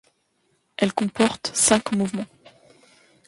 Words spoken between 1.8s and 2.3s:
mouvements.